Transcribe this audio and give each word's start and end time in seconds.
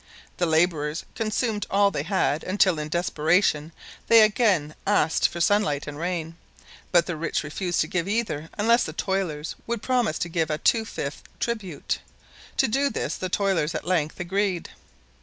The 0.37 0.47
laborers 0.47 1.05
consumed 1.13 1.67
all 1.69 1.91
they 1.91 2.01
had 2.01 2.43
until, 2.43 2.79
in 2.79 2.89
desperation, 2.89 3.71
they 4.07 4.23
asked 4.23 4.31
again 4.33 4.75
for 4.87 5.39
sunlight 5.39 5.85
and 5.85 5.95
rain, 5.99 6.37
but 6.91 7.05
the 7.05 7.15
rich 7.15 7.43
refused 7.43 7.81
to 7.81 7.87
give 7.87 8.07
either 8.07 8.49
unless 8.57 8.83
the 8.83 8.93
toilers 8.93 9.53
would 9.67 9.83
promise 9.83 10.17
to 10.17 10.27
give 10.27 10.49
a 10.49 10.57
two 10.57 10.85
fifths 10.85 11.21
tribute; 11.39 11.99
to 12.57 12.67
do 12.67 12.89
this 12.89 13.13
the 13.15 13.29
toilers 13.29 13.75
at 13.75 13.85
length 13.85 14.19
agreed. 14.19 14.71